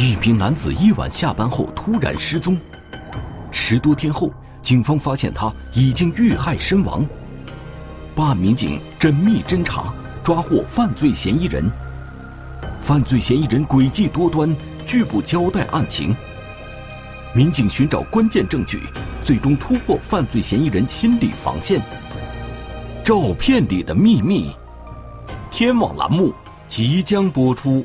[0.00, 2.58] 一名男子夜晚下班后突然失踪，
[3.50, 4.32] 十多天后，
[4.62, 7.06] 警方发现他已经遇害身亡。
[8.14, 9.92] 办案民警缜密侦查，
[10.22, 11.70] 抓获犯罪嫌疑人。
[12.80, 14.56] 犯罪嫌疑人诡计多端，
[14.86, 16.16] 拒不交代案情。
[17.34, 18.80] 民警寻找关键证据，
[19.22, 21.78] 最终突破犯罪嫌疑人心理防线。
[23.04, 24.50] 照片里的秘密，
[25.50, 26.32] 天网栏目
[26.68, 27.84] 即将播出。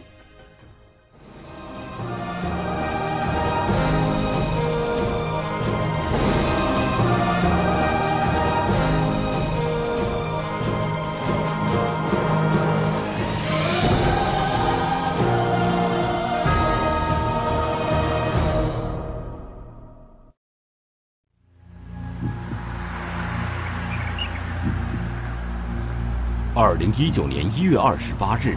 [26.98, 28.56] 一九年一月二十八日，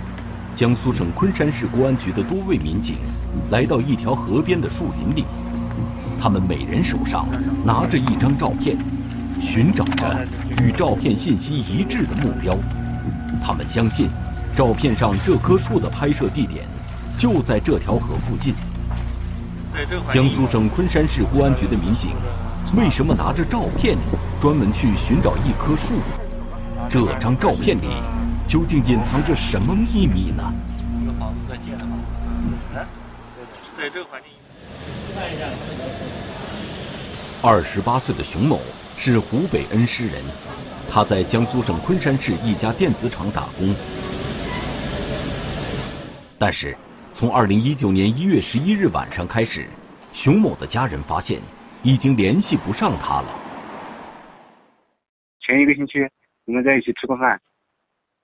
[0.54, 2.98] 江苏省昆山市公安局的多位民警
[3.50, 5.24] 来到一条河边的树林里，
[6.20, 7.26] 他们每人手上
[7.64, 8.78] 拿着一张照片，
[9.40, 10.24] 寻找着
[10.62, 12.56] 与照片信息一致的目标。
[13.42, 14.08] 他们相信，
[14.54, 16.64] 照片上这棵树的拍摄地点
[17.18, 18.54] 就在这条河附近。
[20.10, 22.12] 江苏省昆山市公安局的民警
[22.76, 23.98] 为什么拿着照片
[24.40, 25.94] 专门去寻找一棵树？
[26.88, 27.88] 这张照片里
[28.48, 30.50] 究竟隐藏着什么秘密呢？
[30.78, 31.98] 这个房子在建了吗？
[32.74, 32.86] 哎，
[33.76, 34.32] 对这个环境。
[35.14, 35.44] 看一下。
[37.42, 38.58] 二十八岁的熊某
[38.96, 40.22] 是湖北恩施人，
[40.90, 43.74] 他在江苏省昆山市一家电子厂打工。
[46.38, 46.74] 但是，
[47.12, 49.66] 从二零一九年一月十一日晚上开始，
[50.14, 51.38] 熊某的家人发现
[51.82, 53.28] 已经联系不上他了。
[55.46, 55.92] 前一个星期。
[56.46, 57.38] 我们在一起吃过饭，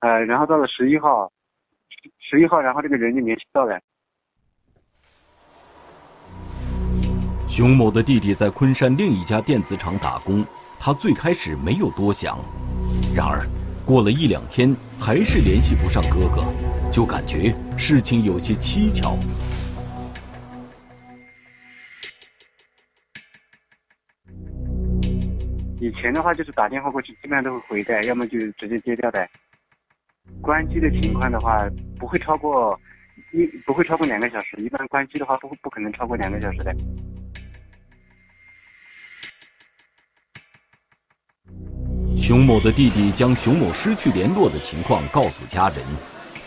[0.00, 1.33] 呃，然后到了十一号，
[2.19, 3.81] 十一号，然后这个人就联系到了。
[7.49, 10.44] 熊某的弟弟在昆山另一家电子厂打工，
[10.78, 12.38] 他最开始没有多想，
[13.15, 13.47] 然而
[13.87, 16.44] 过了一两天，还是联系不上哥哥，
[16.93, 19.16] 就感觉事情有些蹊跷。
[25.81, 29.28] 以前的话就是打电话过去，基本上都会回的，要么就直接接掉的。
[30.41, 31.69] 关机的情况的话，
[31.99, 32.79] 不会超过
[33.33, 36.75] 一不会超过两个小时，一般关机的话不不可能超过两个小时的。
[42.17, 45.79] 熊某的弟弟将熊某失去联络的情况告诉家人，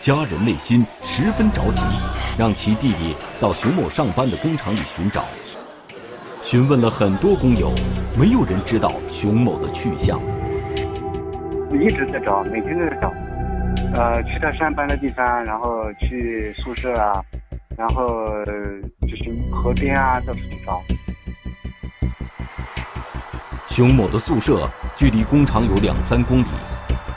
[0.00, 1.82] 家人内心十分着急，
[2.38, 5.24] 让其弟弟到熊某上班的工厂里寻找。
[6.42, 7.72] 询问了很多工友，
[8.18, 10.20] 没有人知道熊某的去向。
[11.72, 13.12] 一直在找，每天都在找，
[13.94, 17.20] 呃，去他上班的地方，然后去宿舍啊，
[17.76, 18.08] 然后
[19.02, 20.80] 就是河边啊，到处去找。
[23.68, 26.46] 熊某的宿舍距离工厂有两三公里，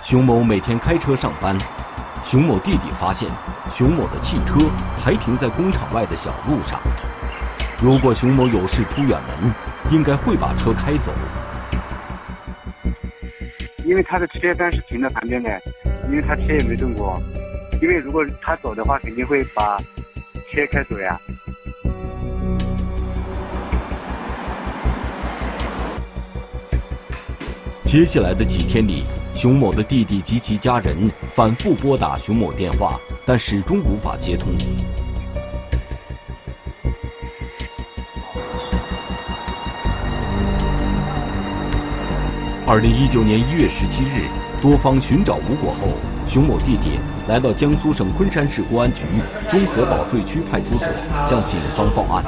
[0.01, 1.57] 熊某每天开车上班。
[2.23, 3.27] 熊某弟弟发现，
[3.69, 4.59] 熊某的汽车
[5.03, 6.79] 还停在工厂外的小路上。
[7.81, 9.51] 如果熊某有事出远门，
[9.89, 11.11] 应该会把车开走。
[13.91, 15.61] 因为他的车单是停在旁边的，
[16.09, 17.21] 因为他车也没动过。
[17.81, 19.77] 因为如果他走的话，肯定会把
[20.49, 21.19] 车开走呀。
[27.83, 29.03] 接下来的几天里，
[29.33, 34.53] 熊某的弟弟及其家人反复拨打熊某电话，但始终无法接通。
[42.71, 44.29] 二零一九年一月十七日，
[44.61, 45.89] 多方寻找无果后，
[46.25, 49.03] 熊某弟弟来到江苏省昆山市公安局
[49.49, 50.87] 综合保税区派出所
[51.27, 52.23] 向警方报案。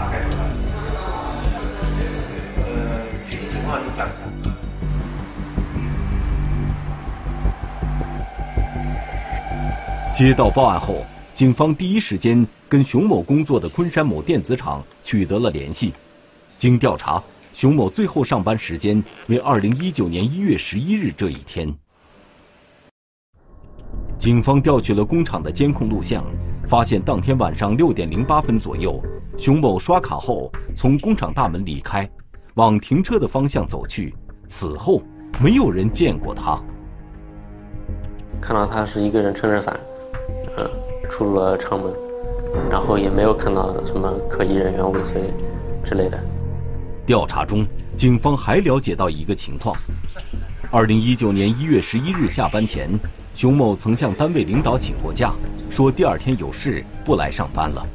[10.14, 15.94] 接到报案后，警方第一时间跟熊某工作的昆山某电子厂取得了联系。
[16.58, 17.24] 经调查。
[17.54, 21.72] 熊某最后上班时间为二零一九年一月十一日这一天。
[24.18, 26.26] 警方调取了工厂的监控录像，
[26.68, 29.00] 发现当天晚上六点零八分左右，
[29.38, 32.10] 熊某刷卡后从工厂大门离开，
[32.56, 34.16] 往停车的方向走去。
[34.48, 35.04] 此后，
[35.40, 36.60] 没有人见过他。
[38.42, 39.80] 看到他是一个人撑着伞，
[40.58, 40.68] 嗯，
[41.08, 41.94] 出了厂门，
[42.72, 45.32] 然后也没有看到什么可疑人员尾随
[45.84, 46.20] 之类的。
[47.06, 47.66] 调查中，
[47.98, 49.76] 警方还了解到一个情况：
[50.72, 52.90] 二零一九年一月十一日下班前，
[53.34, 55.34] 熊某曾向单位领导请过假，
[55.70, 57.86] 说第二天有事不来上班了。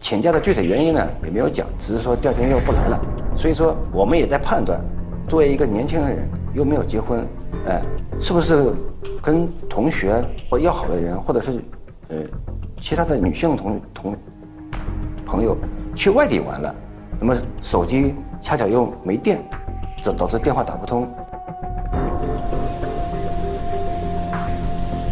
[0.00, 3.00] 请假的具体原因呢也没有讲，只是说第二天又不来了。
[3.36, 4.84] 所以说我们也在判断，
[5.28, 7.24] 作为一个年轻人又没有结婚，
[7.68, 7.80] 哎，
[8.20, 8.74] 是不是
[9.22, 11.62] 跟同学或要好的人，或者是
[12.08, 12.16] 呃
[12.80, 14.16] 其他的女性同同
[15.24, 15.56] 朋友
[15.94, 16.74] 去外地玩了，
[17.24, 19.40] 那么手机恰巧又没电，
[20.02, 21.08] 这导致电话打不通。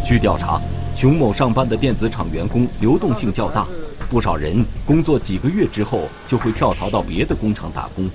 [0.04, 0.60] 据调查，
[0.92, 3.64] 熊某上班的电子厂员工流动性较大，
[4.08, 8.10] 不少人工作几个月之后就会跳槽到别的工厂打工。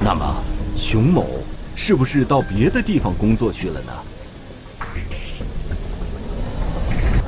[0.00, 0.34] 那么，
[0.76, 1.24] 熊某
[1.76, 3.92] 是不是到别的地方工作去了呢？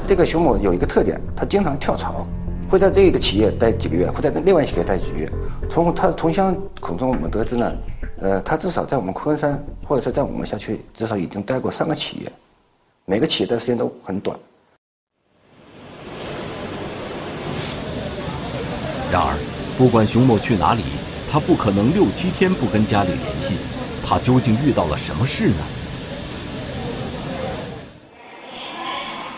[0.08, 2.26] 这个熊某有一个特点，他经常跳槽，
[2.68, 5.30] 会在这个企业待几个月，会在另外企业待几个月。
[5.72, 7.72] 从他同乡口中我们得知呢，
[8.20, 12.30] 呃，他至少在我们昆山或者是在我们辖区，至少已经待过三个企业。
[13.06, 14.38] 每个企业的时间都很短。
[19.10, 19.34] 然而，
[19.78, 20.82] 不管熊某去哪里，
[21.30, 23.56] 他不可能六七天不跟家里联系。
[24.04, 25.64] 他究竟遇到了什么事呢？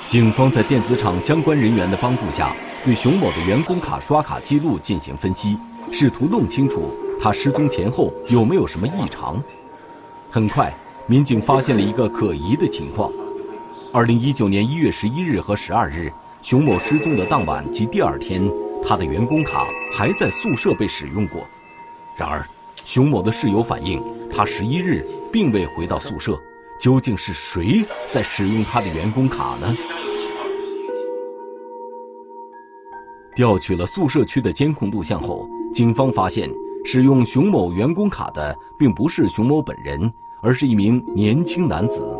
[0.08, 5.56] 警方在电子厂相关人员的帮助下，对熊某的员工卡刷卡记录进行分析，
[5.92, 6.90] 试图弄清楚
[7.20, 9.42] 他失踪前后有没有什么异常。
[10.30, 10.74] 很快，
[11.06, 13.10] 民警发现了一个可疑的情况。
[13.92, 18.50] 二零一九年一月十一日和十二日，熊某失踪的当晚及第二天，
[18.84, 21.46] 他的员工卡还在宿舍被使用过。
[22.16, 22.44] 然而，
[22.84, 26.38] 熊某的室友反映，他十一日并未回到宿舍。
[26.80, 29.76] 究竟是谁在使用他的员工卡呢？
[33.34, 36.48] 调取了宿舍区的监控录像后，警方发现，
[36.84, 40.08] 使用熊某员工卡的并不是熊某本人，
[40.40, 42.16] 而是一名年轻男子。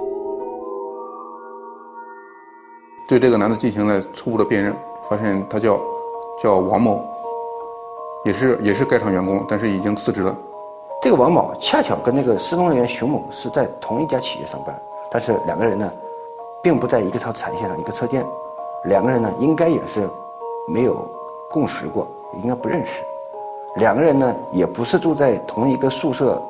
[3.07, 4.75] 对这个男子进行了初步的辨认，
[5.09, 5.81] 发现他叫
[6.43, 7.01] 叫王某，
[8.25, 10.37] 也是也是该厂员工，但是已经辞职了。
[11.01, 14.77] 这个王某恰巧跟那个失踪人员熊某是在同一家企业上班，
[15.13, 15.89] 但是两个人呢，
[16.61, 18.27] 并不在一个条产线上一个车间，
[18.87, 20.11] 两个人呢应该也是
[20.67, 21.09] 没有
[21.49, 22.05] 共识过，
[22.43, 23.05] 应该不认识。
[23.77, 26.41] 两个人呢也不是住在同一个宿舍。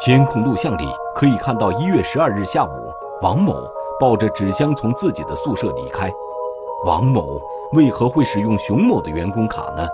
[0.00, 3.56] 监控录像里可以看到，一月十二日下午，王某
[3.98, 6.08] 抱着纸箱从自己的宿舍离开。
[6.86, 7.40] 王某
[7.72, 9.84] 为何会使用熊某的员工卡呢？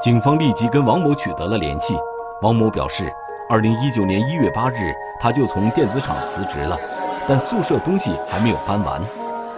[0.00, 1.98] 警方立即跟王某取得了联系。
[2.42, 3.12] 王某表示，
[3.50, 6.78] 二零一九年一月八日他就从电子厂辞职了，
[7.26, 9.02] 但宿舍东西还没有搬完。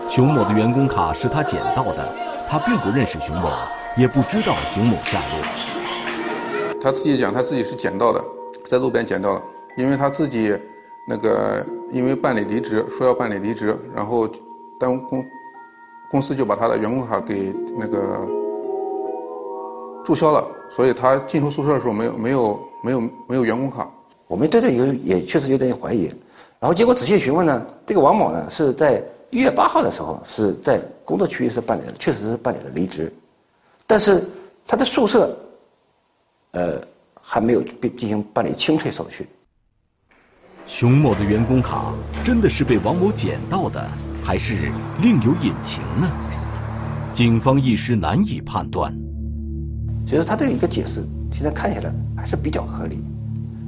[0.08, 2.14] 熊某的员工卡是他捡到的，
[2.48, 3.50] 他并不认识熊某，
[3.96, 6.80] 也不知道熊某下落。
[6.80, 8.24] 他自己讲，他自己是捡到的。
[8.64, 9.42] 在路边捡到了，
[9.76, 10.56] 因为他自己
[11.08, 14.28] 那个因为办理离职，说要办理离职，然后
[14.78, 15.24] 单位公
[16.10, 18.26] 公司就把他的员工卡给那个
[20.04, 23.88] 注销了，所以他进出宿舍的时候没有没有没有没有员工卡。
[24.28, 26.06] 我们对这有也确实有点怀疑，
[26.58, 33.12] 然后结果仔细询问呢，这个王某呢是在一月八号的时候是在工作区域是办理了，确实是办理了离职，
[33.86, 34.24] 但是
[34.64, 35.36] 他的宿舍，
[36.52, 36.80] 呃。
[37.28, 37.62] 还没有
[37.98, 39.28] 进行办理清退手续。
[40.64, 41.92] 熊某的员工卡
[42.22, 43.84] 真的是被王某捡到的，
[44.22, 44.70] 还是
[45.02, 46.08] 另有隐情呢？
[47.12, 48.96] 警方一时难以判断。
[50.06, 52.96] 其实他这一个解释，现在看起来还是比较合理，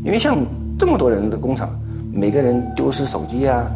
[0.04, 0.38] 因为像
[0.78, 1.76] 这么多人的工厂，
[2.12, 3.68] 每个人丢失手机啊，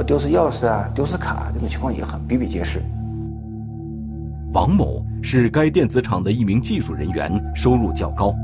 [0.00, 2.80] 或丢失钥匙啊、丢失卡这种情况也很比比皆是。
[4.54, 8.34] 王某是该电子厂的一名技术人员，收入较高。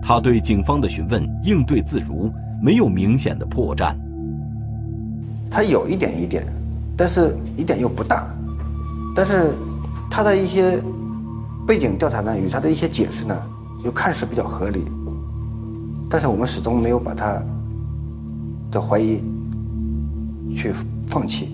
[0.00, 3.94] 他对警方的询问应对自如，没有明显的破绽。
[5.50, 6.42] 他有一点一点，
[6.96, 8.26] 但是一点又不大。
[9.14, 9.52] 但是
[10.10, 10.82] 他的一些
[11.66, 13.36] 背景调查呢，与他的一些解释呢，
[13.84, 14.86] 又看似比较合理。
[16.08, 17.42] 但是我们始终没有把他
[18.70, 19.20] 的怀疑
[20.58, 20.72] 去
[21.06, 21.48] 放弃。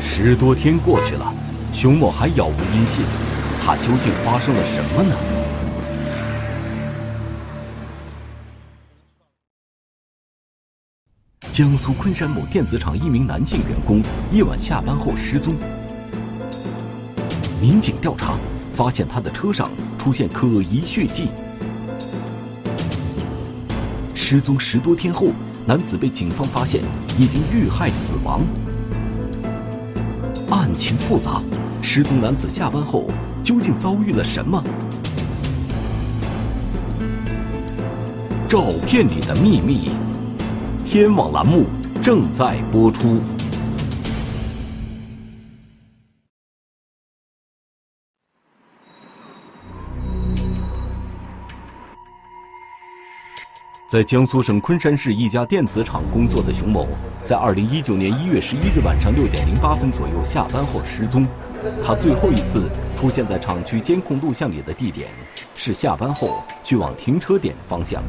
[0.00, 1.34] 十多天过去了，
[1.72, 3.04] 熊某还杳无音信，
[3.60, 5.16] 他究竟发生了什么呢？
[11.50, 15.54] 江苏昆山某电子厂一名男性员工夜晚下班后失踪，
[17.60, 18.36] 民警调查
[18.72, 21.28] 发现他的车上出现可疑血迹。
[24.14, 25.28] 失踪十多天后，
[25.66, 26.80] 男子被警方发现
[27.18, 28.40] 已经遇害死亡。
[30.48, 31.42] 案情复杂，
[31.82, 33.08] 失踪男子下班后
[33.42, 34.62] 究竟遭遇了什么？
[38.48, 39.90] 照片里的秘密，
[40.84, 41.64] 天网栏目
[42.02, 43.20] 正在播出。
[53.92, 56.88] 在江苏省昆山市一家电子厂工作的熊某，
[57.26, 61.26] 在二零一九年一月十一日晚上六点零八分左右下班后失踪。
[61.84, 65.08] 他最后一次出现在厂区监控录像里的地点，
[65.54, 68.02] 是下班后去往停车点方向。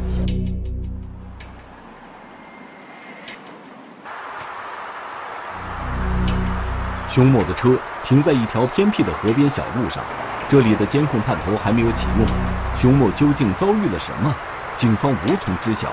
[7.09, 10.01] 熊某的车停在一条偏僻的河边小路上，
[10.47, 12.25] 这里的监控探头还没有启用。
[12.73, 14.33] 熊某究竟遭遇了什么？
[14.75, 15.89] 警方无从知晓。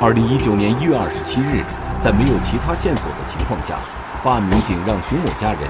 [0.00, 1.62] 二零一九年一月二十七日，
[2.00, 3.76] 在没有其他线索的情况下，
[4.24, 5.60] 办案民警让熊某家人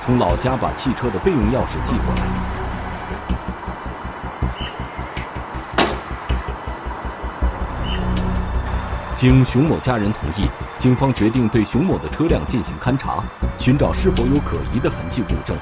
[0.00, 2.22] 从老家把汽车的备用钥匙寄过来。
[9.14, 13.22] 经熊某家人同意，警方决定对熊某的车辆进行勘查，
[13.58, 15.54] 寻找是否有可疑的痕迹物证。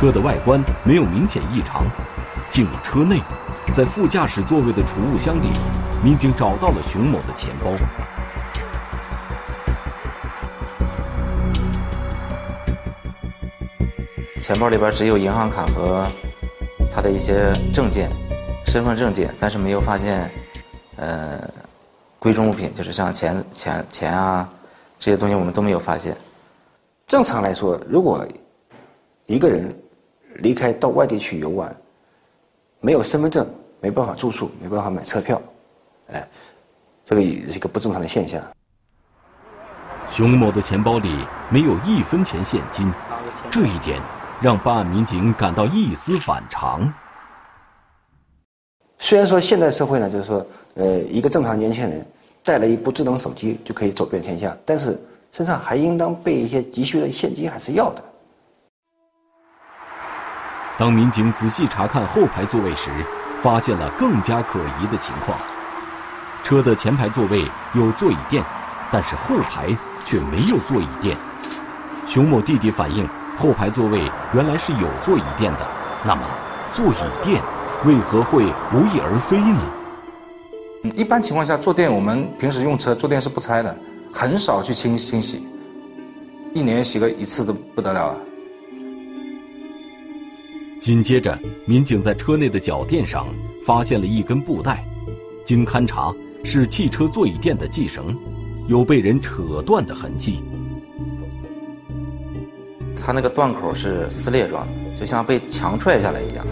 [0.00, 1.84] 车的外观没有明显异常，
[2.48, 3.20] 进入车内，
[3.74, 5.50] 在副驾驶座位的储物箱里，
[6.02, 7.74] 民警找到了熊某的钱包。
[14.40, 16.06] 钱包里边只有银行卡和
[16.90, 18.08] 他的一些证件、
[18.64, 20.30] 身份证件，但是没有发现
[20.96, 21.38] 呃
[22.18, 24.48] 贵重物品，就是像钱、钱、钱啊
[24.98, 26.16] 这些东西，我们都没有发现。
[27.06, 28.26] 正常来说，如果
[29.26, 29.72] 一个人
[30.36, 31.74] 离开到外地去游玩，
[32.80, 33.46] 没有身份证，
[33.80, 35.40] 没办法住宿，没办法买车票，
[36.12, 36.28] 哎，
[37.04, 38.42] 这个也是一个不正常的现象。
[40.08, 42.92] 熊某的钱包里没有一分钱现金，
[43.48, 44.00] 这一点
[44.40, 46.92] 让办案民警感到一丝反常。
[48.98, 52.04] 虽然说现代社会呢，就是说，呃，一个正常年轻人
[52.42, 55.00] 带了一部智能手机就可以走遍天下，但是
[55.32, 58.02] 身上还应当备一些急需的现金，还是要的。
[60.80, 62.88] 当民警仔细查看后排座位时，
[63.36, 65.38] 发现了更加可疑的情况。
[66.42, 67.44] 车的前排座位
[67.74, 68.42] 有座椅垫，
[68.90, 69.66] 但是后排
[70.06, 71.14] 却没有座椅垫。
[72.06, 73.06] 熊某弟弟反映，
[73.38, 75.68] 后排座位原来是有座椅垫的。
[76.02, 76.22] 那么，
[76.72, 77.42] 座椅垫
[77.84, 79.60] 为何会不翼而飞呢？
[80.96, 83.76] 一般情况下，坐垫我们平时用车坐垫是不拆的，
[84.10, 85.46] 很少去清清洗，
[86.54, 88.16] 一年洗个一次都不得了了。
[90.80, 93.26] 紧接着，民警在车内的脚垫上
[93.62, 94.82] 发现了一根布带，
[95.44, 98.16] 经勘查是汽车座椅垫的系绳，
[98.66, 100.42] 有被人扯断的痕迹。
[102.96, 106.46] 它那个断口是撕裂状的，就像被强踹下来一样。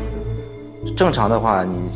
[0.94, 1.88] 正常的话，你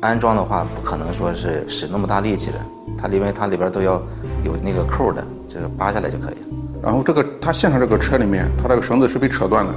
[0.00, 2.58] 安装的话，不可能说是使那么大力气的。
[2.98, 4.02] 它因为它里边都要
[4.44, 6.46] 有那个扣的，这个扒下来就可以了。
[6.82, 9.72] 然后这个它现场这个车里面，它这个绳子是被扯断的。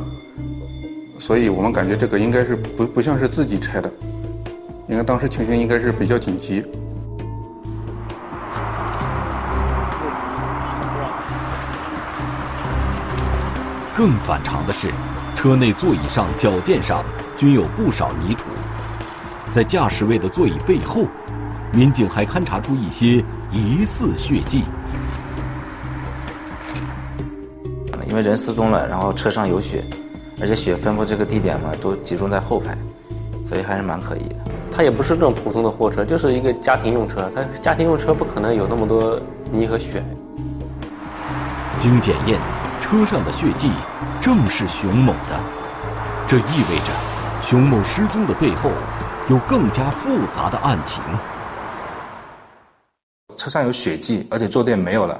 [1.21, 3.87] 所以我们感觉这个应该是不不像是自己拆的，
[4.89, 6.65] 应该当时情形应该是比较紧急。
[13.95, 14.89] 更反常的是，
[15.35, 17.03] 车内座椅上脚垫上
[17.37, 18.45] 均有不少泥土，
[19.51, 21.05] 在驾驶位的座椅背后，
[21.71, 24.63] 民警还勘察出一些疑似血迹。
[28.09, 29.85] 因为人失踪了，然后车上有血。
[30.41, 32.75] 而且雪分布这个地点嘛，都集中在后排，
[33.47, 34.35] 所以还是蛮可疑的。
[34.71, 37.29] 它也不是那种普通的货车，就是一个家庭用车。
[37.35, 39.19] 它家庭用车不可能有那么多
[39.51, 40.03] 泥和雪。
[41.77, 42.39] 经检验，
[42.79, 43.69] 车上的血迹
[44.19, 45.39] 正是熊某的，
[46.27, 46.91] 这意味着
[47.41, 48.71] 熊某失踪的背后
[49.29, 51.03] 有更加复杂的案情。
[53.37, 55.19] 车上有血迹，而且坐垫没有了，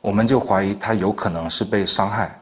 [0.00, 2.40] 我们就怀疑他有可能是被伤害。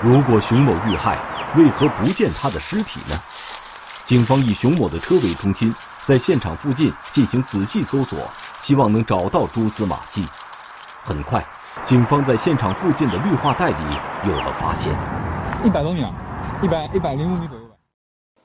[0.00, 1.18] 如果熊某遇害，
[1.56, 3.20] 为何不见他的尸体呢？
[4.04, 5.74] 警方以熊某的车为中心，
[6.06, 8.16] 在现场附近进行仔细搜索，
[8.60, 10.24] 希望能找到蛛丝马迹。
[11.02, 11.44] 很快，
[11.84, 14.92] 警方在现场附近的绿化带里有了发现。
[15.64, 16.12] 一百多米，啊，
[16.62, 17.74] 一百一百零五米左右吧。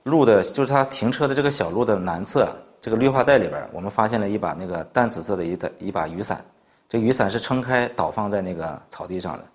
[0.05, 2.47] 路的就是他停车的这个小路的南侧，
[2.81, 6.43] 这个绿化带里边，我们发现了一把那个淡紫色的一一把雨伞，
[6.89, 9.45] 这雨伞是撑开倒放在那个草地上的。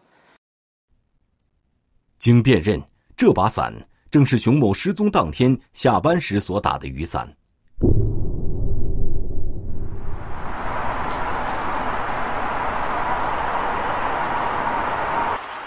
[2.18, 2.82] 经辨认，
[3.16, 3.72] 这把伞
[4.10, 7.32] 正是熊某失踪当天下班时所打的雨伞。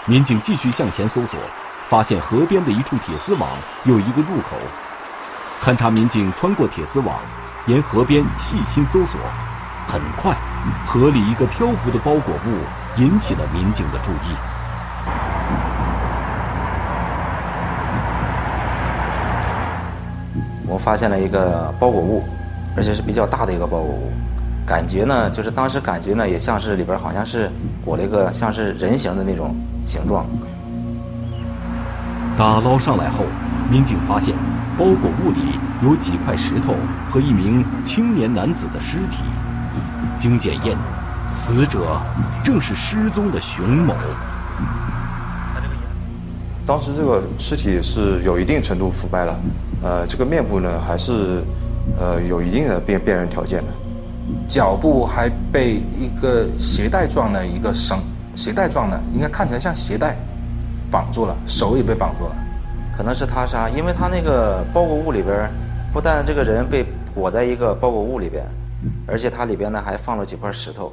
[0.04, 1.40] 民警继续向前搜索，
[1.86, 3.48] 发现河边的一处铁丝网
[3.84, 4.56] 有一个入口。
[5.62, 7.18] 勘查民警穿过铁丝网，
[7.66, 9.18] 沿河边细心搜索。
[9.88, 10.36] 很快，
[10.86, 12.58] 河里一个漂浮的包裹物
[12.98, 14.51] 引起了民警的注意。
[20.72, 22.24] 我发现了一个包裹物，
[22.74, 24.10] 而且是比较大的一个包裹物。
[24.64, 27.50] 感觉呢，就是当时感觉呢，也像是里边好像是
[27.84, 30.24] 裹了一个像是人形的那种形状。
[32.38, 33.26] 打捞上来后，
[33.70, 34.34] 民警发现
[34.78, 36.74] 包裹物里有几块石头
[37.10, 39.18] 和一名青年男子的尸体。
[40.18, 40.74] 经检验，
[41.30, 42.00] 死者
[42.42, 43.94] 正是失踪的熊某。
[46.66, 49.40] 当时这个尸体是有一定程度腐败了，
[49.82, 51.42] 呃，这个面部呢还是
[51.98, 53.66] 呃有一定的辨辨认条件的。
[54.48, 57.98] 脚部还被一个鞋带状的一个绳，
[58.34, 60.16] 鞋带状的，应该看起来像鞋带
[60.90, 62.36] 绑住了，手也被绑住了，
[62.96, 65.50] 可能是他杀，因为他那个包裹物里边，
[65.92, 68.44] 不但这个人被裹在一个包裹物里边。
[69.06, 70.92] 而且它里边呢还放了几块石头。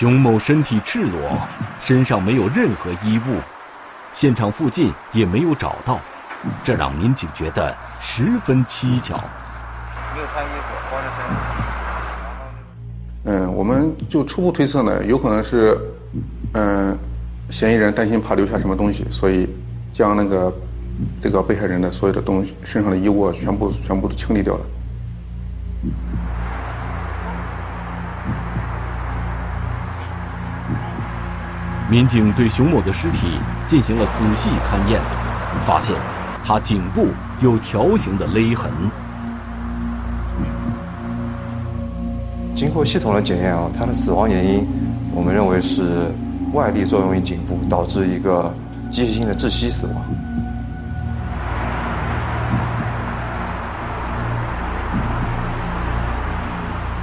[0.00, 1.38] 熊某身体赤裸，
[1.78, 3.36] 身上没有任何衣物，
[4.14, 6.00] 现场附近也没有找到，
[6.64, 9.14] 这让民警觉得十分蹊跷。
[10.14, 11.22] 没有穿衣服，光着身
[13.24, 15.78] 嗯，我们就初步推测呢，有可能是，
[16.54, 16.96] 嗯，
[17.50, 19.46] 嫌疑人担心怕留下什么东西，所以
[19.92, 20.50] 将那个。
[21.22, 24.60] 这个被害人的所有的东西，身上的衣物全部全部都清理掉了。
[31.90, 33.26] 民警对熊某的尸体
[33.66, 35.00] 进行了仔细勘验，
[35.62, 35.96] 发现
[36.44, 37.08] 他颈部
[37.40, 38.70] 有条形的勒痕。
[42.54, 44.64] 经过系统的检验啊，他的死亡原因，
[45.12, 46.12] 我们认为是
[46.52, 48.54] 外力作用于颈部，导致一个
[48.88, 49.96] 机械性的窒息死亡。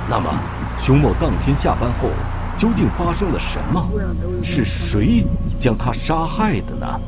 [0.10, 0.30] 那么，
[0.78, 2.08] 熊某当天下班后
[2.58, 3.88] 究竟发生了什么？
[4.44, 5.24] 是谁
[5.60, 7.00] 将他杀害的呢？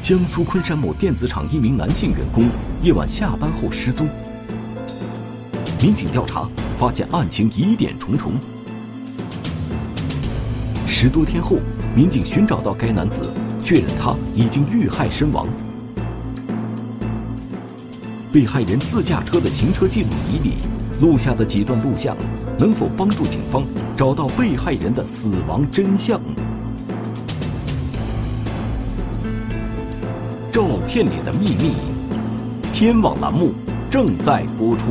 [0.00, 2.48] 江苏昆山某电子厂一名男性员工
[2.82, 4.08] 夜晚下班后失踪，
[5.82, 6.48] 民警调查
[6.78, 8.32] 发现案情疑点重重。
[10.86, 11.58] 十多天后，
[11.96, 15.48] 民警寻找到该男子，确认他已经遇害身亡。
[18.32, 20.58] 被害人自驾车的行车记录仪里
[21.00, 22.16] 录下的几段录像，
[22.56, 23.64] 能否帮助警方
[23.96, 26.20] 找到被害人的死亡真相？
[30.52, 31.74] 照片里的秘密，
[32.72, 33.52] 天网栏目
[33.90, 34.84] 正在播出。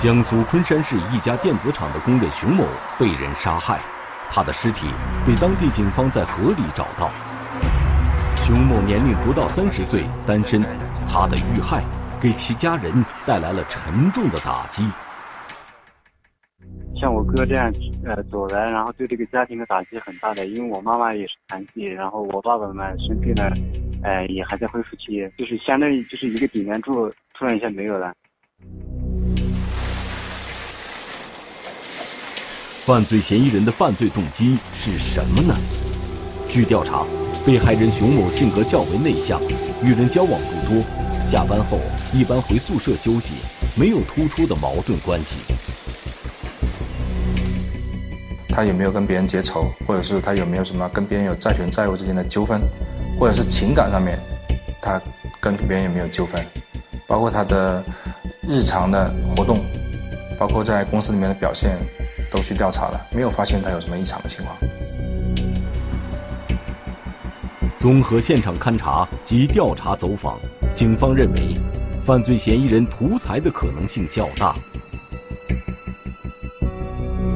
[0.00, 2.64] 江苏昆山市一家电子厂的工人熊某
[2.98, 3.80] 被人杀害。
[4.30, 4.86] 他的尸体
[5.26, 7.10] 被当地警方在河里找到。
[8.36, 10.62] 熊某年龄不到三十岁，单身。
[11.08, 11.82] 他的遇害
[12.20, 12.92] 给其家人
[13.24, 14.84] 带来了沉重的打击。
[16.98, 17.72] 像我哥这样
[18.04, 20.46] 呃走人，然后对这个家庭的打击很大的。
[20.46, 23.52] 因为我妈妈也是残疾，然后我爸爸嘛生病了，
[24.02, 28.12] 呃也还在恢复期，就是相当于就是一个顶梁柱突然一下没有了。
[32.86, 35.52] 犯罪嫌疑人的犯罪动机是什么呢？
[36.48, 37.02] 据调查，
[37.44, 39.42] 被害人熊某性格较为内向，
[39.82, 40.84] 与人交往不多，
[41.28, 41.80] 下班后
[42.14, 43.32] 一般回宿舍休息，
[43.74, 45.38] 没有突出的矛盾关系。
[48.50, 52.60] 他有没有跟别人结仇，或者是他有没有什么跟别人有债权债务之间的纠纷，
[53.18, 54.16] 或者是情感上面，
[54.80, 55.02] 他
[55.40, 56.40] 跟别人有没有纠纷？
[57.04, 57.84] 包括他的
[58.42, 59.58] 日常的活动，
[60.38, 61.76] 包括在公司里面的表现。
[62.36, 64.54] 都去调查了，没有发现他有什么异常的情况。
[67.78, 70.38] 综合现场勘查及调查走访，
[70.74, 71.56] 警方认为，
[72.04, 74.54] 犯罪嫌疑人图财的可能性较大。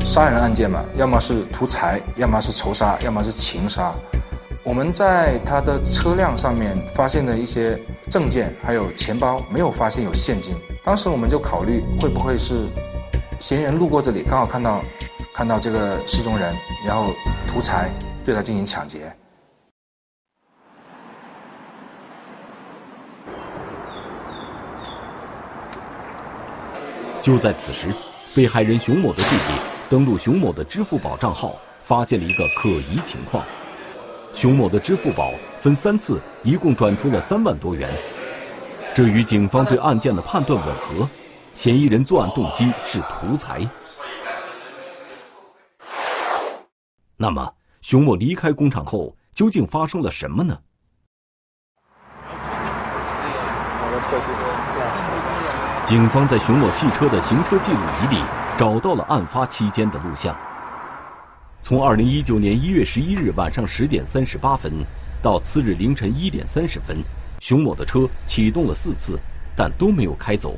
[0.04, 3.94] 杀人案件嘛，要么是图财，要么是仇杀，要么是情杀。
[4.62, 7.78] 我们在他的车辆上面发现的一些
[8.10, 10.54] 证件，还有钱包，没有发现有现金。
[10.84, 12.66] 当时我们就考虑，会不会是？
[13.40, 14.84] 嫌疑人路过这里刚好看到
[15.32, 16.54] 看到这个失踪人
[16.86, 17.06] 然后
[17.48, 17.90] 图财
[18.22, 19.10] 对他进行抢劫。
[27.22, 27.88] 就在此时
[28.34, 29.54] 被害人熊某的弟弟
[29.88, 33.42] 登录熊某的支付宝账号发现了一个可疑情况。
[34.34, 37.88] 熊某的支付宝分三次一共转出了三万多元。
[38.94, 41.08] 这与警方对案件的判断吻合。
[41.54, 43.68] 嫌疑人作案动机是图财。
[47.16, 50.58] 那么，熊某离开工厂后究竟发生了什么呢？
[55.84, 58.22] 警方在熊某汽车的行车记录仪里
[58.56, 60.34] 找到了案发期间的录像。
[61.60, 64.72] 从二零一九年一月十一日晚上十点三十八分
[65.22, 66.96] 到次日凌晨一点三十分，
[67.40, 69.18] 熊某的车启动了四次，
[69.54, 70.56] 但都没有开走。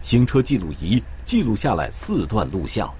[0.00, 2.92] 行车记录仪记录下来四段录像。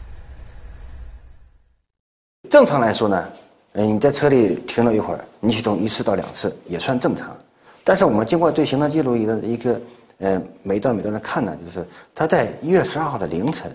[2.50, 3.32] 正常来说呢，
[3.72, 7.36] 嗯，你在车里停了一会儿，你启动一次到两次也算正常。
[7.84, 9.80] 但是我们经过对行车记录仪的一个
[10.18, 13.74] 呃每段每段的看呢，就是他在一月十二号的凌晨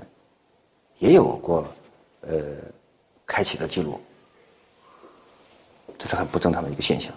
[1.00, 1.66] 也有过
[2.22, 2.38] 呃
[3.26, 4.00] 开启的记录，
[5.98, 7.12] 这是很不正常的一个现象。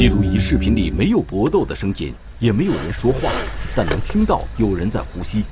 [0.00, 3.30] 记录仪视频里没有搏斗的声音，也没有人说话，
[3.76, 5.44] 但能听到有人在呼吸。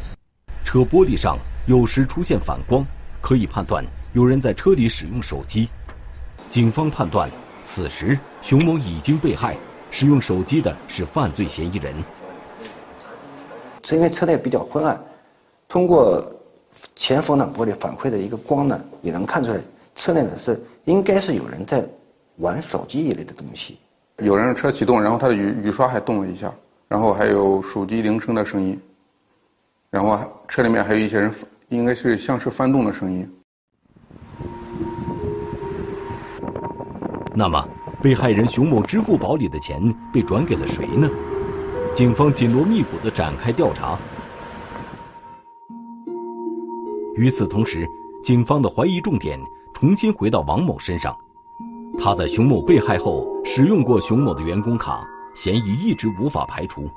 [0.65, 2.83] 车玻璃上有时出现反光，
[3.21, 3.85] 可以判断
[4.15, 5.69] 有人在车里使用手机。
[6.49, 7.31] 警方判断，
[7.63, 9.55] 此时熊某已经被害，
[9.91, 11.95] 使用手机的是犯罪嫌疑人。
[13.85, 14.99] 是因为车内比较昏暗，
[15.69, 16.27] 通过
[16.97, 19.61] 前风挡玻璃反馈的一个光呢，也能看出来
[19.95, 21.87] 车内呢是应该是有人在
[22.37, 23.77] 玩手机一类的东西。
[24.21, 26.53] 有人车启动，然后他的雨雨刷还动了一下，
[26.89, 28.79] 然后还有手机铃声的声音。
[29.91, 31.33] 然后车里面还有一些人，
[31.69, 33.31] 应该是像是翻动的声音。
[37.33, 37.65] 那么，
[38.03, 39.81] 被害人熊某支付宝里的钱
[40.13, 41.09] 被转给了谁呢？
[41.95, 43.97] 警方紧锣密鼓地展开调查。
[47.15, 47.87] 与此同时，
[48.25, 49.41] 警方的怀疑重点
[49.73, 51.17] 重新回到王某身上。
[52.01, 56.89] 他在熊某被害后使用过熊某的员工卡，嫌疑一直无法排除。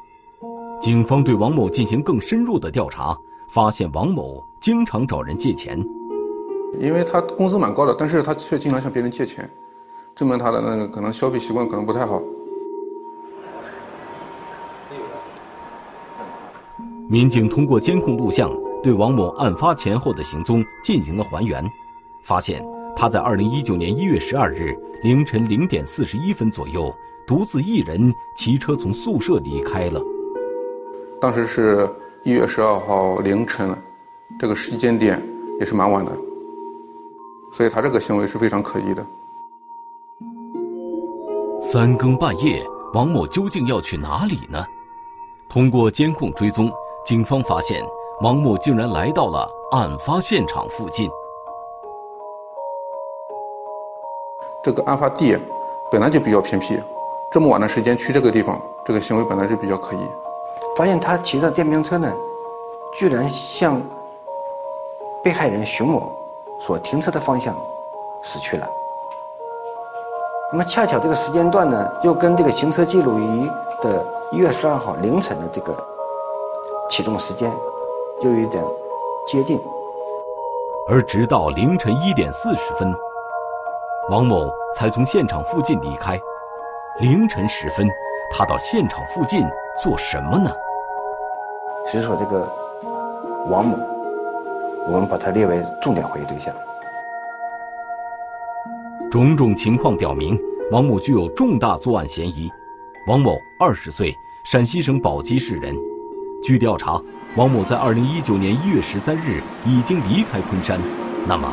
[0.79, 3.17] 警方对王某进行更深入的调查，
[3.49, 5.83] 发现王某经常找人借钱。
[6.79, 9.49] 因为他工资蛮高的，但是他却经常向别人借钱，
[10.15, 12.21] 证明他的那个可能消费习惯可能不太好。
[17.09, 18.49] 民警通过监控录像
[18.81, 21.69] 对王某案发前后的行踪进行了还原，
[22.23, 22.63] 发现
[22.95, 26.93] 他在二零一九年一月十二日凌晨零点四十一分左右，
[27.25, 30.01] 独自一人骑车从宿舍离开了。
[31.19, 31.89] 当时是
[32.23, 33.75] 一月十二号凌晨，
[34.39, 35.21] 这个时间点
[35.59, 36.11] 也是蛮晚的，
[37.51, 39.05] 所以他这个行为是非常可疑的。
[41.61, 44.65] 三更半夜，王某究竟要去哪里呢？
[45.49, 46.71] 通过监控追踪，
[47.05, 47.83] 警方发现
[48.21, 51.09] 王某竟然来到了案发现场附近。
[54.63, 55.35] 这个案发地
[55.91, 56.79] 本来就比较偏僻，
[57.31, 59.99] 这么晚的时间去这个地方，这个行为本来就比较可疑。
[60.77, 62.13] 发现他骑的电瓶车呢，
[62.93, 63.81] 居然向
[65.23, 66.11] 被害人熊某
[66.59, 67.55] 所停车的方向
[68.21, 68.67] 驶去了。
[70.51, 73.49] 那么恰巧这个时间段呢，又跟这个行车记录仪
[73.81, 75.75] 的一月十二号凌晨的这个
[76.89, 77.51] 启动时间
[78.21, 78.63] 又有点
[79.25, 79.59] 接近。
[80.87, 82.93] 而直到凌晨一点四十分，
[84.11, 86.19] 王某才从现场附近离开。
[86.99, 87.87] 凌晨时分，
[88.29, 89.47] 他到现场附近。
[89.81, 90.51] 做什么呢？
[91.89, 92.45] 所以说，这个
[93.47, 93.77] 王某，
[94.85, 96.53] 我们把他列为重点怀疑对象。
[99.09, 100.37] 种种情况表明，
[100.71, 102.51] 王某具有重大作案嫌疑。
[103.07, 105.73] 王某二十岁，陕西省宝鸡市人。
[106.43, 107.01] 据调查，
[107.37, 110.77] 王某在二零一九年一月十三日已经离开昆山。
[111.25, 111.49] 那么，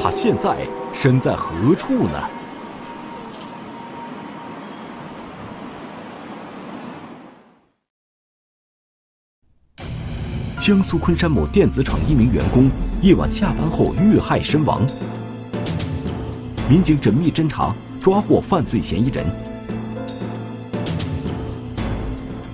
[0.00, 0.56] 他现在
[0.94, 2.22] 身在何处呢？
[10.60, 12.70] 江苏昆山某电子厂一名员工
[13.02, 14.86] 夜晚下班后遇害身亡。
[16.70, 19.26] 民警缜密侦查，抓获犯罪嫌疑人。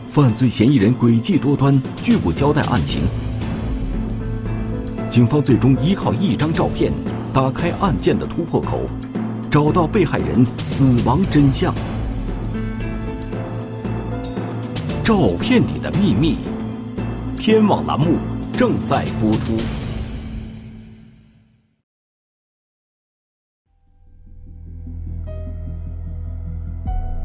[0.09, 3.02] 犯罪嫌疑人诡计多端，拒不交代案情。
[5.11, 6.92] 警方最终依靠一张照片，
[7.35, 8.83] 打开案件的突破口，
[9.51, 11.75] 找到被害人死亡真相。
[15.03, 16.37] 照片里的秘密。
[17.37, 18.18] 天网栏目
[18.53, 19.57] 正在播出。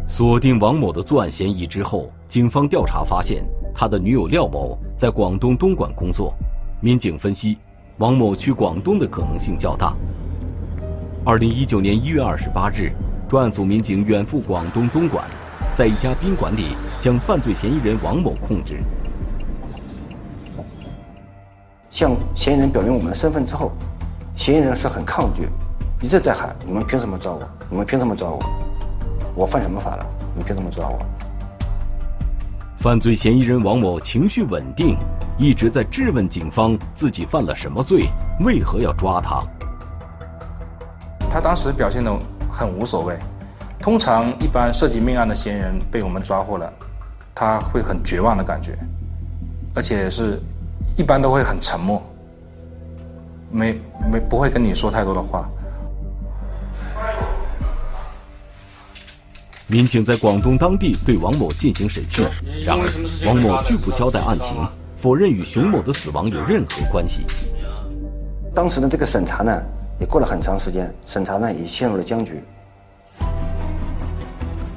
[0.08, 3.46] 锁定王某的作案嫌疑之后，警方调查发现，
[3.76, 6.34] 他的女友廖某在广东东莞工作。
[6.82, 7.58] 民警分析，
[8.00, 9.94] 王某去广东的可能性较大。
[11.26, 12.94] 二零一九年一月二十八日，
[13.28, 15.26] 专案组民警远赴广东东莞，
[15.76, 18.78] 在一家宾馆里将犯罪嫌疑人王某控制。
[21.90, 23.74] 向嫌疑人表明我们的身份之后，
[24.34, 25.50] 嫌疑人是很抗拒，
[26.02, 27.42] 一直在喊：“你们凭什么抓我？
[27.70, 28.40] 你们凭什么抓我？
[29.36, 30.06] 我犯什么法了？
[30.38, 30.98] 你凭什么抓我？”
[32.80, 34.96] 犯罪嫌疑人王某情绪稳定，
[35.38, 38.06] 一直在质问警方自己犯了什么罪，
[38.40, 39.44] 为何要抓他。
[41.30, 42.10] 他当时表现的
[42.50, 43.20] 很无所谓。
[43.80, 46.72] 通常一般涉及命案的嫌疑人被我们抓获了，
[47.36, 48.80] 他会很绝望的感觉，
[49.76, 50.42] 而且是，
[50.96, 52.02] 一般都会很沉默，
[53.52, 53.78] 没
[54.10, 55.50] 没不会跟你说太多的话。
[59.72, 62.26] 民警在广东当地对王某进行审讯，
[62.66, 62.90] 然而
[63.28, 64.58] 王某拒不交代案情，
[64.98, 67.24] 否认与熊某的死亡有任何关系。
[68.56, 69.62] 当时的这个审查呢，
[70.00, 72.42] 也过了很长时间，审查呢也陷入了僵局。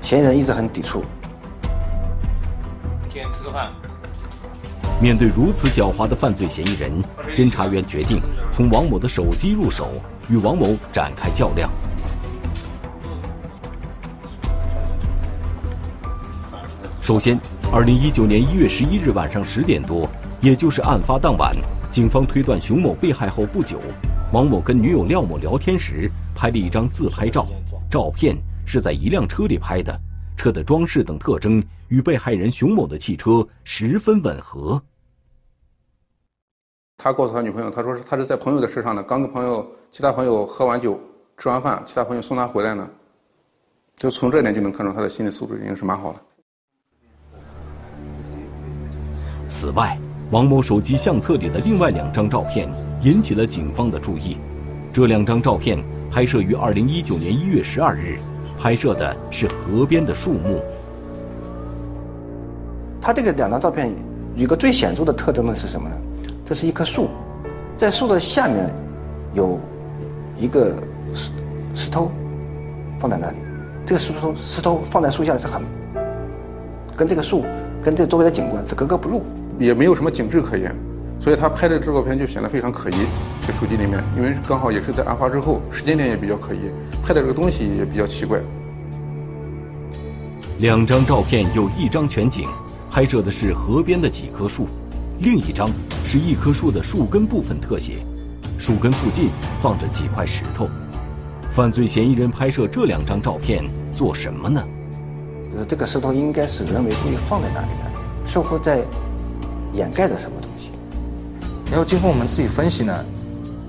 [0.03, 1.03] 嫌疑人一直很抵触。
[3.11, 3.73] 先吃个饭。
[5.01, 6.93] 面对如此狡猾的犯罪嫌疑人，
[7.35, 8.21] 侦查员决定
[8.53, 9.89] 从王某的手机入手，
[10.29, 11.71] 与王某展开较量。
[17.03, 17.37] 首先，
[17.73, 20.09] 二零一九年一月十一日晚上十点多，
[20.41, 21.53] 也就是案发当晚，
[21.91, 23.81] 警方推断熊某被害后不久，
[24.33, 27.45] 王某跟女友廖某聊天时拍了一张自拍照，
[27.91, 30.01] 照片是在一辆车里拍的，
[30.37, 34.81] 车的装饰等特征与被害人熊某的汽车十分吻合。
[36.99, 40.97] 他告诉他女朋友，他说是他是在朋友的车上呢，刚跟朋友其他朋友喝完酒，
[41.37, 42.89] 吃完饭，其他朋友送他回来呢，
[43.97, 46.21] 就从这点就能看出他的心理素质已经是蛮好的。
[49.53, 49.99] 此外，
[50.31, 52.67] 王某手机相册里的另外两张照片
[53.03, 54.39] 引起了警方的注意。
[54.91, 55.79] 这两张照片
[56.11, 58.19] 拍摄于二零一九年一月十二日，
[58.59, 60.63] 拍摄的是河边的树木。
[62.99, 63.93] 他这个两张照片
[64.37, 65.97] 有个最显著的特征呢是什么呢？
[66.47, 67.09] 这是一棵树，
[67.77, 68.71] 在树的下面
[69.35, 69.61] 有
[70.41, 70.75] 一个
[71.13, 71.31] 石
[71.75, 72.11] 石头
[72.99, 73.37] 放在那里。
[73.85, 75.61] 这个石头石头放在树下是很
[76.97, 77.45] 跟这个树
[77.83, 79.23] 跟这周围的景观是格格不入。
[79.63, 80.75] 也没有什么景致可言，
[81.21, 82.95] 所以他拍的这照片就显得非常可疑。
[83.47, 86.59] 这手机里面，因为刚好也是在案发之后，时间点也比较可疑，
[87.03, 88.41] 拍的这个东西也比较奇怪。
[90.59, 92.49] 两张照片有一张全景，
[92.91, 94.67] 拍摄的是河边的几棵树，
[95.21, 95.71] 另一张
[96.05, 97.95] 是一棵树的树根部分特写，
[98.59, 100.69] 树根附近放着几块石头。
[101.51, 104.65] 犯罪嫌疑人拍摄这两张照片做什么呢？
[105.57, 108.83] 呃，这个石头应该是人为故意放在那里的，似乎在。
[109.75, 110.71] 掩盖着什么东西？
[111.71, 113.05] 然后经过我们自己分析呢，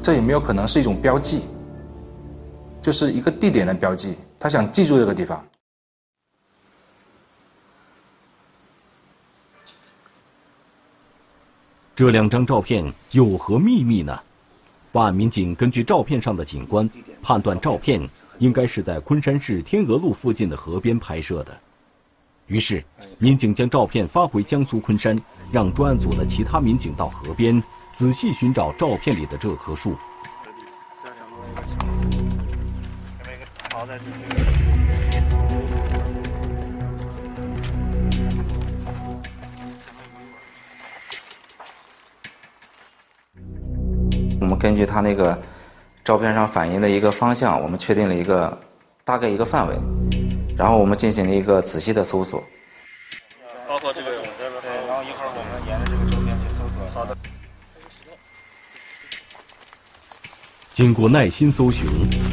[0.01, 1.41] 这有没有可能是一种标记？
[2.81, 5.41] 就是一个地点的标记，他想记住这个地方。
[11.95, 14.19] 这两张照片有何秘密呢？
[14.91, 16.89] 办案民警根据照片上的景观，
[17.21, 18.07] 判断照片
[18.39, 21.57] 应该是在昆山市天鹅路附近的河边拍摄的。
[22.47, 22.83] 于是，
[23.17, 25.21] 民警将照片发回江苏昆山。
[25.51, 27.61] 让专案组的其他民警到河边
[27.93, 29.95] 仔细寻找照片里的这棵树。
[44.39, 45.39] 我们根据他那个
[46.03, 48.59] 照片上反映的一个方向，我们确定了一个
[49.05, 49.75] 大概一个范围，
[50.57, 52.43] 然后我们进行了一个仔细的搜索。
[53.67, 54.11] 包括这个。
[54.61, 56.89] 对，然后一会儿我们沿着这个周边去搜索。
[56.93, 57.17] 好的
[60.71, 61.85] 经过耐心搜寻，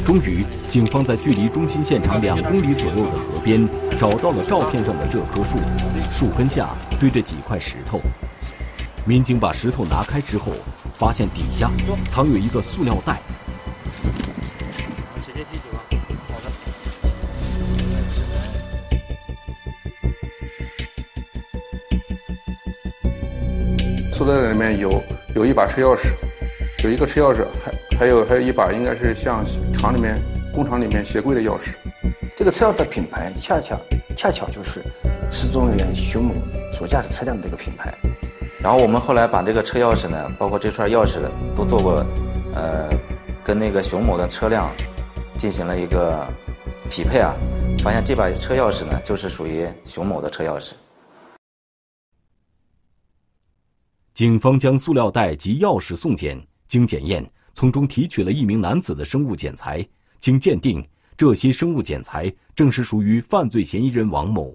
[0.05, 5.59] 终于，警方在距离中心现场两公里左右的河边找到了照片上的这棵树，
[6.13, 8.01] 树根下堆着几块石头。
[9.05, 10.53] 民警把石头拿开之后，
[10.95, 11.69] 发现底下
[12.09, 13.21] 藏有一个塑料袋。
[24.31, 25.03] 塑料袋里面有
[25.35, 26.13] 有一把车钥匙，
[26.85, 27.99] 有一个车钥匙还。
[27.99, 30.19] 还有还有一把，应该是像厂里面
[30.55, 31.75] 工厂里面鞋柜的钥匙。
[32.37, 33.77] 这个车钥匙的品牌，恰恰
[34.17, 34.81] 恰巧就是
[35.33, 36.33] 失踪人员熊某
[36.73, 37.93] 所驾驶车辆的这个品牌。
[38.63, 41.19] 然后我们后来把这个车钥匙呢，包括这串钥匙
[41.55, 42.07] 都做过，
[42.55, 42.89] 呃，
[43.45, 44.71] 跟那个熊某的车辆
[45.37, 46.25] 进行了一个
[46.89, 47.35] 匹配啊。
[47.83, 50.73] 发现这把车钥匙呢，就是属于熊某的车钥匙。
[54.15, 59.87] 警方将塑料袋及钥匙送检，经检验，从中提取了一名男子的生物检材，
[60.19, 64.55] 经鉴定，这些生物检材正是属于犯罪嫌疑人王某。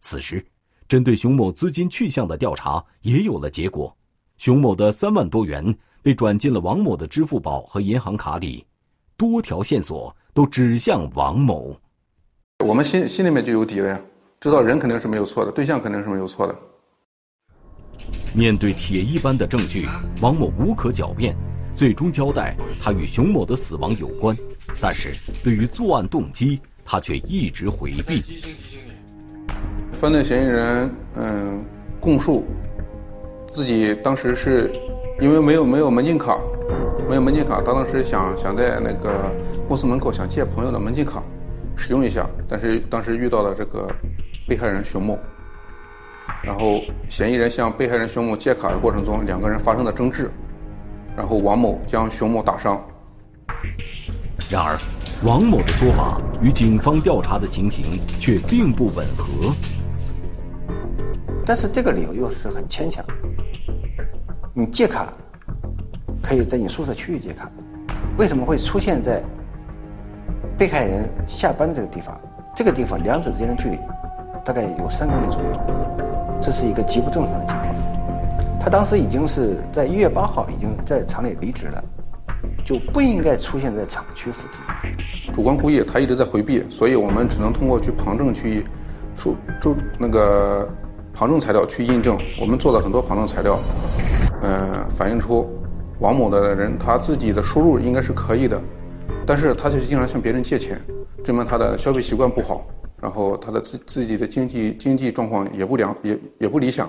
[0.00, 0.44] 此时，
[0.88, 3.94] 针对熊某资金去向的调查也有了结果，
[4.38, 8.64] 熊某的三万多元被转进了王某的支付宝和银行卡里，
[9.16, 11.78] 多条线索都指向王某。
[12.64, 14.00] 我们心心里面就有底了呀，
[14.40, 16.58] 知道人肯定是没有错的，对象肯定是没有错的。
[18.34, 19.86] 面对铁一般的证据，
[20.20, 21.36] 王某无可狡辩，
[21.74, 24.36] 最终交代他与熊某的死亡有关。
[24.80, 28.22] 但是对于作案动机，他却一直回避。
[29.92, 31.64] 犯罪嫌疑人嗯
[32.00, 32.44] 供述，
[33.48, 34.72] 自己当时是
[35.20, 36.40] 因为没有没有门禁卡，
[37.08, 39.30] 没有门禁卡，他当时想想在那个
[39.68, 41.22] 公司门口想借朋友的门禁卡
[41.76, 43.88] 使用一下，但是当时遇到了这个
[44.48, 45.18] 被害人熊某。
[46.44, 50.28] 然后，嫌疑人向被害人熊某借卡的过程中，两个人发生了争执，
[51.16, 52.84] 然后王某将熊某打伤。
[54.50, 54.76] 然而，
[55.22, 59.54] 王某的说法与警方调查的情形却并不吻合。
[61.46, 63.04] 但是这个理由又是很牵强。
[64.52, 65.12] 你借卡
[66.20, 67.48] 可以在你宿舍区域借卡，
[68.18, 69.22] 为什么会出现在
[70.58, 72.20] 被害人下班这个地方？
[72.54, 73.78] 这个地方两者之间的距离
[74.44, 76.01] 大概有三公里左右。
[76.42, 77.74] 这是一个极不正常的情况。
[78.60, 81.82] 他当时已经是在一月八号已经在厂里离职了，
[82.64, 85.32] 就不应该出现在厂区附近。
[85.32, 88.64] 主观故意，他一直在回避，所以我们只能通过去旁证去，
[89.16, 90.68] 出就那个
[91.14, 92.18] 旁证材料去印证。
[92.40, 93.58] 我们做了很多旁证材料，
[94.42, 95.48] 嗯，反映出
[96.00, 98.60] 王某的人他自己的收入应该是可以的，
[99.26, 100.80] 但是他却经常向别人借钱，
[101.24, 102.64] 证明他的消费习惯不好。
[103.02, 106.88] 然后他的自自己的经济经济状况也不良也也不理想。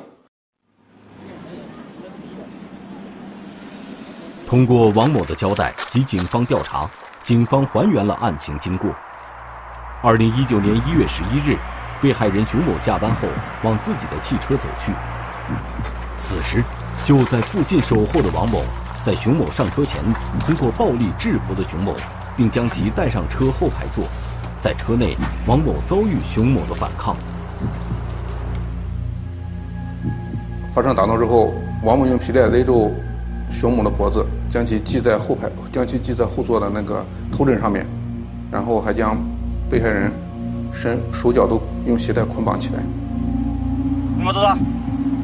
[4.45, 6.87] 通过王某的交代及警方调查，
[7.23, 8.95] 警方还原了案情经过。
[10.03, 11.57] 二零一九年一月十一日，
[11.99, 13.27] 被害人熊某下班后
[13.63, 14.93] 往自己的汽车走去。
[16.19, 16.63] 此时，
[17.05, 18.63] 就在附近守候的王某，
[19.03, 19.99] 在熊某上车前，
[20.41, 21.95] 通过暴力制服了熊某，
[22.37, 24.05] 并将其带上车后排座。
[24.63, 25.13] 在车内，
[25.45, 27.13] 王某遭遇熊某的反抗。
[30.73, 32.93] 发生打斗之后，王某用皮带勒住
[33.51, 37.85] 熊某的脖子，将其系在后排，将其系在后座的那个头枕上面，
[38.49, 39.17] 然后还将
[39.69, 40.09] 被害人
[40.71, 42.81] 身手脚都用鞋带捆绑起来。
[44.17, 44.57] 你们多大？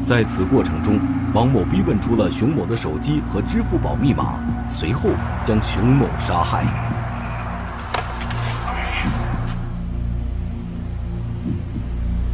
[0.04, 1.00] 在此过程中，
[1.34, 5.10] 王某逼问出了熊某的手机和支付宝密码，随后
[5.46, 6.66] 将熊某杀害。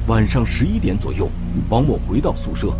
[0.08, 1.28] 晚上十一点左右，
[1.68, 2.72] 王某回到宿舍。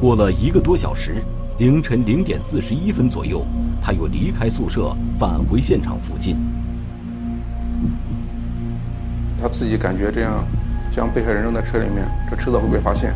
[0.00, 1.16] 过了一个多小时，
[1.58, 3.42] 凌晨零点四十一分左右，
[3.82, 6.36] 他又离开宿舍，返回现场附近。
[9.40, 10.46] 他自己感觉这样，
[10.88, 13.12] 将被害人扔在车里面，这迟早会被发现。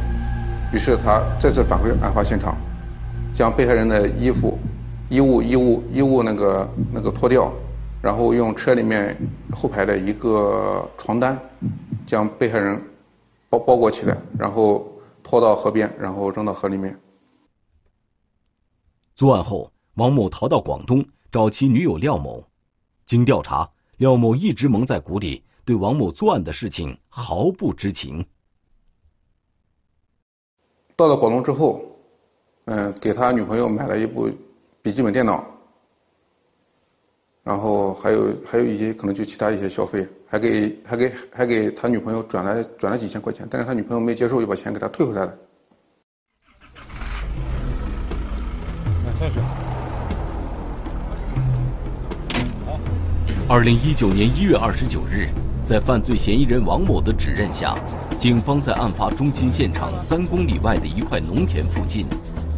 [0.72, 2.56] 于是他再次返回案发现场，
[3.32, 4.58] 将被害人的衣服、
[5.08, 7.52] 衣物、衣物、衣物那个那个脱掉，
[8.02, 9.16] 然后用车里面
[9.52, 11.38] 后排的一个床单，
[12.04, 12.82] 将被害人。
[13.48, 14.86] 包包裹起来，然后
[15.22, 16.98] 拖到河边，然后扔到河里面。
[19.14, 22.44] 作案后，王某逃到广东找其女友廖某。
[23.04, 28.26] 经调查，廖某一直蒙在鼓里，对王某作案的事情毫不知情。
[30.96, 31.80] 到了广东之后，
[32.64, 34.28] 嗯，给他女朋友买了一部
[34.82, 35.44] 笔记本电脑。
[37.46, 45.32] 然后还有还有一些可能就其他一些消费，还给还给还给他女朋友转来转了几千块钱，但是他女朋友没接受，又把钱给他退回来了。
[53.48, 55.28] 二零一九年一月二十九日，
[55.62, 57.76] 在犯罪嫌疑人王某的指认下，
[58.18, 62.06] 警方在案发中心现场三公里外的一块农田附近，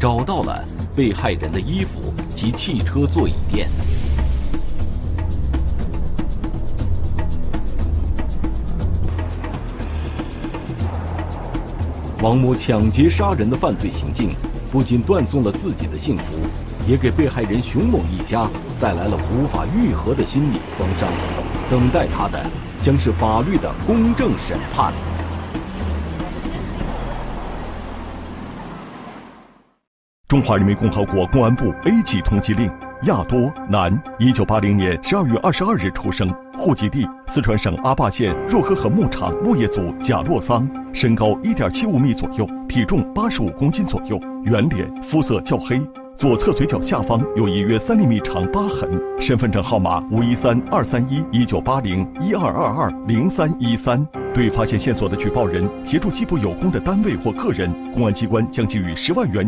[0.00, 0.64] 找到了
[0.96, 3.68] 被害人的衣服及汽车座椅垫。
[12.28, 14.28] 王某抢劫杀人的犯罪行径，
[14.70, 16.34] 不仅断送了自己的幸福，
[16.86, 18.46] 也给被害人熊某一家
[18.78, 21.08] 带来了无法愈合的心理创伤。
[21.70, 22.38] 等待他的
[22.82, 24.92] 将是法律的公正审判。
[30.26, 32.70] 中华人民共和国公安部 A 级通缉令。
[33.04, 45.80] 亚多，男，一九八零年十二月二十二日出生，户籍地四川省阿坝县若河河牧场牧业组贾洛桑，身高一点七五米左右，体重八十五公斤左右，圆脸，肤色较黑。
[46.16, 54.04] 左侧嘴角下方有一约三厘米长疤痕，身份证号码五一三二三一一九八零一二二二零三一三。
[54.34, 59.46] 对发现线索的举报人协助缉捕有功的单位或个人，公安机关将给予十万元。